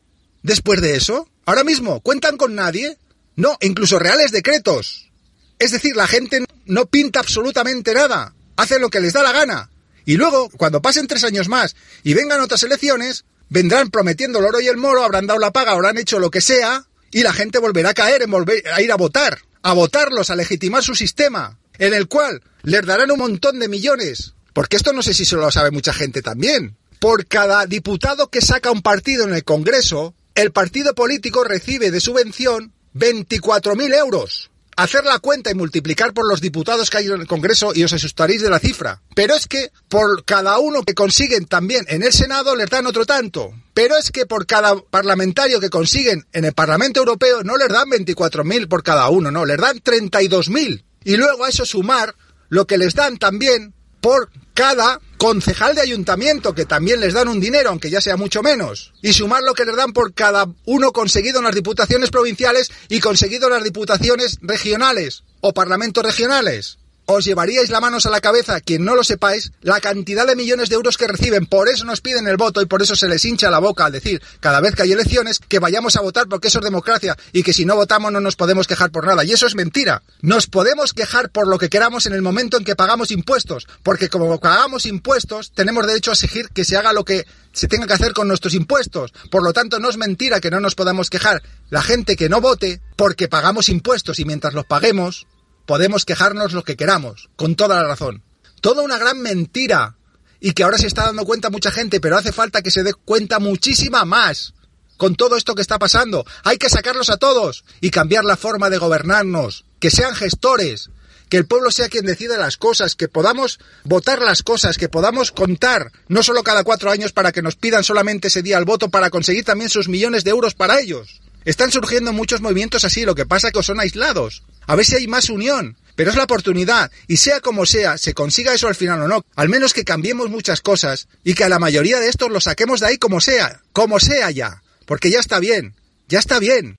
después 0.46 0.80
de 0.80 0.96
eso? 0.96 1.28
Ahora 1.44 1.64
mismo, 1.64 2.00
¿cuentan 2.00 2.36
con 2.36 2.54
nadie? 2.54 2.96
No, 3.34 3.58
incluso 3.60 3.98
reales 3.98 4.32
decretos. 4.32 5.10
Es 5.58 5.72
decir, 5.72 5.96
la 5.96 6.06
gente 6.06 6.44
no 6.66 6.86
pinta 6.86 7.20
absolutamente 7.20 7.94
nada, 7.94 8.34
hace 8.56 8.78
lo 8.78 8.88
que 8.88 9.00
les 9.00 9.12
da 9.12 9.22
la 9.22 9.32
gana. 9.32 9.70
Y 10.04 10.16
luego, 10.16 10.48
cuando 10.50 10.80
pasen 10.80 11.08
tres 11.08 11.24
años 11.24 11.48
más 11.48 11.74
y 12.04 12.14
vengan 12.14 12.40
otras 12.40 12.62
elecciones, 12.62 13.24
vendrán 13.48 13.90
prometiendo 13.90 14.38
el 14.38 14.44
oro 14.44 14.60
y 14.60 14.68
el 14.68 14.76
moro, 14.76 15.02
habrán 15.02 15.26
dado 15.26 15.40
la 15.40 15.52
paga, 15.52 15.72
habrán 15.72 15.98
hecho 15.98 16.18
lo 16.18 16.30
que 16.30 16.40
sea, 16.40 16.86
y 17.10 17.22
la 17.22 17.32
gente 17.32 17.58
volverá 17.58 17.90
a 17.90 17.94
caer 17.94 18.22
en 18.22 18.30
volver 18.30 18.68
a 18.68 18.80
ir 18.82 18.92
a 18.92 18.96
votar, 18.96 19.38
a 19.62 19.72
votarlos, 19.72 20.30
a 20.30 20.36
legitimar 20.36 20.82
su 20.82 20.94
sistema, 20.94 21.58
en 21.78 21.92
el 21.92 22.06
cual 22.06 22.42
les 22.62 22.86
darán 22.86 23.10
un 23.10 23.18
montón 23.18 23.58
de 23.58 23.68
millones. 23.68 24.34
Porque 24.52 24.76
esto 24.76 24.92
no 24.92 25.02
sé 25.02 25.12
si 25.12 25.24
se 25.24 25.36
lo 25.36 25.50
sabe 25.50 25.70
mucha 25.70 25.92
gente 25.92 26.22
también. 26.22 26.76
Por 27.00 27.26
cada 27.26 27.66
diputado 27.66 28.30
que 28.30 28.40
saca 28.40 28.70
un 28.70 28.82
partido 28.82 29.24
en 29.24 29.34
el 29.34 29.44
Congreso, 29.44 30.14
el 30.36 30.52
partido 30.52 30.94
político 30.94 31.42
recibe 31.42 31.90
de 31.90 32.00
subvención 32.00 32.72
24.000 32.94 33.94
euros 33.98 34.50
hacer 34.76 35.04
la 35.04 35.18
cuenta 35.18 35.50
y 35.50 35.54
multiplicar 35.54 36.12
por 36.12 36.28
los 36.28 36.40
diputados 36.40 36.90
que 36.90 36.98
hay 36.98 37.06
en 37.06 37.22
el 37.22 37.26
Congreso 37.26 37.72
y 37.74 37.82
os 37.82 37.92
asustaréis 37.92 38.42
de 38.42 38.50
la 38.50 38.58
cifra. 38.58 39.00
Pero 39.14 39.34
es 39.34 39.46
que 39.46 39.70
por 39.88 40.24
cada 40.24 40.58
uno 40.58 40.82
que 40.82 40.94
consiguen 40.94 41.46
también 41.46 41.86
en 41.88 42.02
el 42.02 42.12
Senado 42.12 42.54
les 42.54 42.68
dan 42.68 42.86
otro 42.86 43.06
tanto. 43.06 43.54
Pero 43.72 43.96
es 43.96 44.10
que 44.10 44.26
por 44.26 44.46
cada 44.46 44.76
parlamentario 44.76 45.60
que 45.60 45.70
consiguen 45.70 46.26
en 46.32 46.44
el 46.44 46.52
Parlamento 46.52 47.00
Europeo 47.00 47.42
no 47.42 47.56
les 47.56 47.68
dan 47.68 47.88
24.000 47.88 48.68
por 48.68 48.82
cada 48.82 49.08
uno, 49.08 49.30
no, 49.30 49.46
les 49.46 49.56
dan 49.56 49.78
32.000. 49.78 50.84
Y 51.04 51.16
luego 51.16 51.44
a 51.44 51.48
eso 51.48 51.64
sumar 51.64 52.14
lo 52.48 52.66
que 52.66 52.78
les 52.78 52.94
dan 52.94 53.16
también 53.16 53.74
por 54.00 54.30
cada 54.56 55.02
concejal 55.18 55.74
de 55.74 55.82
ayuntamiento, 55.82 56.54
que 56.54 56.64
también 56.64 56.98
les 56.98 57.12
dan 57.12 57.28
un 57.28 57.40
dinero, 57.40 57.68
aunque 57.68 57.90
ya 57.90 58.00
sea 58.00 58.16
mucho 58.16 58.42
menos, 58.42 58.94
y 59.02 59.12
sumar 59.12 59.42
lo 59.42 59.52
que 59.52 59.66
les 59.66 59.76
dan 59.76 59.92
por 59.92 60.14
cada 60.14 60.46
uno 60.64 60.92
conseguido 60.92 61.38
en 61.38 61.44
las 61.44 61.54
diputaciones 61.54 62.10
provinciales 62.10 62.72
y 62.88 63.00
conseguido 63.00 63.48
en 63.48 63.52
las 63.52 63.64
diputaciones 63.64 64.38
regionales 64.40 65.24
o 65.42 65.52
parlamentos 65.52 66.02
regionales 66.02 66.78
os 67.06 67.24
llevaríais 67.24 67.70
la 67.70 67.80
manos 67.80 68.04
a 68.06 68.10
la 68.10 68.20
cabeza, 68.20 68.60
quien 68.60 68.84
no 68.84 68.94
lo 68.94 69.04
sepáis, 69.04 69.52
la 69.62 69.80
cantidad 69.80 70.26
de 70.26 70.36
millones 70.36 70.68
de 70.68 70.74
euros 70.74 70.96
que 70.96 71.06
reciben. 71.06 71.46
Por 71.46 71.68
eso 71.68 71.84
nos 71.84 72.00
piden 72.00 72.26
el 72.26 72.36
voto 72.36 72.60
y 72.60 72.66
por 72.66 72.82
eso 72.82 72.96
se 72.96 73.08
les 73.08 73.24
hincha 73.24 73.50
la 73.50 73.60
boca 73.60 73.84
al 73.84 73.92
decir, 73.92 74.20
cada 74.40 74.60
vez 74.60 74.74
que 74.74 74.82
hay 74.82 74.92
elecciones, 74.92 75.38
que 75.38 75.60
vayamos 75.60 75.96
a 75.96 76.00
votar 76.00 76.26
porque 76.28 76.48
eso 76.48 76.58
es 76.58 76.64
democracia 76.64 77.16
y 77.32 77.42
que 77.42 77.52
si 77.52 77.64
no 77.64 77.76
votamos 77.76 78.12
no 78.12 78.20
nos 78.20 78.36
podemos 78.36 78.66
quejar 78.66 78.90
por 78.90 79.06
nada. 79.06 79.24
Y 79.24 79.32
eso 79.32 79.46
es 79.46 79.54
mentira. 79.54 80.02
Nos 80.20 80.46
podemos 80.48 80.92
quejar 80.92 81.30
por 81.30 81.46
lo 81.46 81.58
que 81.58 81.68
queramos 81.68 82.06
en 82.06 82.12
el 82.12 82.22
momento 82.22 82.56
en 82.56 82.64
que 82.64 82.76
pagamos 82.76 83.10
impuestos, 83.10 83.68
porque 83.82 84.08
como 84.08 84.38
pagamos 84.40 84.84
impuestos, 84.86 85.52
tenemos 85.52 85.86
derecho 85.86 86.10
a 86.10 86.14
exigir 86.14 86.48
que 86.50 86.64
se 86.64 86.76
haga 86.76 86.92
lo 86.92 87.04
que 87.04 87.26
se 87.52 87.68
tenga 87.68 87.86
que 87.86 87.94
hacer 87.94 88.12
con 88.12 88.28
nuestros 88.28 88.54
impuestos. 88.54 89.12
Por 89.30 89.42
lo 89.42 89.52
tanto, 89.52 89.78
no 89.78 89.88
es 89.88 89.96
mentira 89.96 90.40
que 90.40 90.50
no 90.50 90.60
nos 90.60 90.74
podamos 90.74 91.08
quejar. 91.08 91.42
La 91.70 91.82
gente 91.82 92.16
que 92.16 92.28
no 92.28 92.40
vote 92.40 92.80
porque 92.96 93.28
pagamos 93.28 93.68
impuestos 93.68 94.18
y 94.18 94.24
mientras 94.24 94.52
los 94.54 94.66
paguemos, 94.66 95.26
podemos 95.66 96.04
quejarnos 96.04 96.52
lo 96.52 96.64
que 96.64 96.76
queramos, 96.76 97.28
con 97.36 97.56
toda 97.56 97.76
la 97.76 97.88
razón. 97.88 98.22
Toda 98.60 98.82
una 98.82 98.98
gran 98.98 99.20
mentira 99.20 99.96
y 100.40 100.52
que 100.52 100.62
ahora 100.62 100.78
se 100.78 100.86
está 100.86 101.04
dando 101.04 101.24
cuenta 101.24 101.50
mucha 101.50 101.70
gente, 101.70 102.00
pero 102.00 102.16
hace 102.16 102.32
falta 102.32 102.62
que 102.62 102.70
se 102.70 102.82
dé 102.82 102.94
cuenta 102.94 103.38
muchísima 103.38 104.04
más 104.04 104.54
con 104.96 105.14
todo 105.14 105.36
esto 105.36 105.54
que 105.54 105.62
está 105.62 105.78
pasando. 105.78 106.24
Hay 106.44 106.56
que 106.56 106.70
sacarlos 106.70 107.10
a 107.10 107.16
todos 107.16 107.64
y 107.80 107.90
cambiar 107.90 108.24
la 108.24 108.36
forma 108.36 108.70
de 108.70 108.78
gobernarnos, 108.78 109.64
que 109.78 109.90
sean 109.90 110.14
gestores, 110.14 110.90
que 111.28 111.36
el 111.36 111.46
pueblo 111.46 111.70
sea 111.70 111.88
quien 111.88 112.06
decida 112.06 112.38
las 112.38 112.56
cosas, 112.56 112.94
que 112.94 113.08
podamos 113.08 113.58
votar 113.84 114.22
las 114.22 114.42
cosas, 114.42 114.78
que 114.78 114.88
podamos 114.88 115.32
contar, 115.32 115.92
no 116.08 116.22
solo 116.22 116.42
cada 116.42 116.64
cuatro 116.64 116.90
años 116.90 117.12
para 117.12 117.32
que 117.32 117.42
nos 117.42 117.56
pidan 117.56 117.84
solamente 117.84 118.28
ese 118.28 118.42
día 118.42 118.58
el 118.58 118.64
voto 118.64 118.88
para 118.88 119.10
conseguir 119.10 119.44
también 119.44 119.70
sus 119.70 119.88
millones 119.88 120.24
de 120.24 120.30
euros 120.30 120.54
para 120.54 120.80
ellos. 120.80 121.20
Están 121.46 121.70
surgiendo 121.70 122.12
muchos 122.12 122.40
movimientos 122.40 122.84
así, 122.84 123.04
lo 123.04 123.14
que 123.14 123.24
pasa 123.24 123.46
es 123.46 123.52
que 123.52 123.62
son 123.62 123.78
aislados. 123.78 124.42
A 124.66 124.74
ver 124.74 124.84
si 124.84 124.96
hay 124.96 125.06
más 125.06 125.30
unión. 125.30 125.76
Pero 125.94 126.10
es 126.10 126.16
la 126.16 126.24
oportunidad, 126.24 126.90
y 127.06 127.16
sea 127.16 127.40
como 127.40 127.64
sea, 127.64 127.96
se 127.96 128.12
consiga 128.12 128.52
eso 128.52 128.68
al 128.68 128.74
final 128.74 129.00
o 129.00 129.08
no, 129.08 129.24
al 129.34 129.48
menos 129.48 129.72
que 129.72 129.84
cambiemos 129.84 130.28
muchas 130.28 130.60
cosas 130.60 131.08
y 131.24 131.32
que 131.32 131.44
a 131.44 131.48
la 131.48 131.58
mayoría 131.58 132.00
de 132.00 132.08
estos 132.08 132.30
los 132.30 132.44
saquemos 132.44 132.80
de 132.80 132.88
ahí 132.88 132.98
como 132.98 133.18
sea, 133.22 133.62
como 133.72 133.98
sea 133.98 134.30
ya, 134.30 134.62
porque 134.84 135.10
ya 135.10 135.20
está 135.20 135.38
bien, 135.38 135.74
ya 136.06 136.18
está 136.18 136.38
bien. 136.38 136.76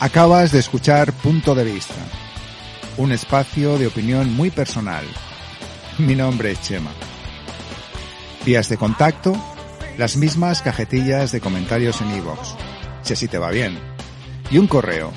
Acabas 0.00 0.50
de 0.50 0.60
escuchar 0.60 1.12
Punto 1.12 1.54
de 1.54 1.64
Vista, 1.64 1.94
un 2.96 3.12
espacio 3.12 3.76
de 3.76 3.88
opinión 3.88 4.32
muy 4.32 4.50
personal. 4.50 5.04
Mi 5.98 6.14
nombre 6.14 6.52
es 6.52 6.62
Chema. 6.62 6.94
Vías 8.44 8.68
de 8.68 8.76
contacto, 8.76 9.36
las 9.98 10.16
mismas 10.16 10.62
cajetillas 10.62 11.30
de 11.30 11.40
comentarios 11.40 12.00
en 12.00 12.10
iVoox, 12.16 12.56
si 13.02 13.12
así 13.12 13.28
te 13.28 13.38
va 13.38 13.50
bien. 13.50 13.78
Y 14.50 14.58
un 14.58 14.66
correo, 14.66 15.12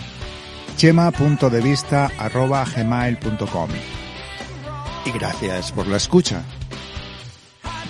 chema.devista.gmail.com. 0.78 3.70
Y 5.06 5.12
gracias 5.12 5.72
por 5.72 5.88
la 5.88 5.98
escucha. 5.98 6.44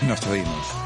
Nos 0.07 0.25
oímos. 0.27 0.84